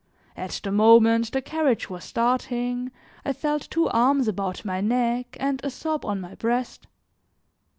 At 0.35 0.59
the 0.63 0.71
moment 0.71 1.31
the 1.31 1.43
carriage 1.43 1.87
was 1.87 2.03
starting, 2.05 2.89
I 3.23 3.33
felt 3.33 3.67
two 3.69 3.87
arms 3.89 4.27
about 4.27 4.65
my 4.65 4.81
neck 4.81 5.37
and 5.39 5.61
a 5.63 5.69
sob 5.69 6.05
on 6.05 6.19
my 6.19 6.33
breast. 6.33 6.87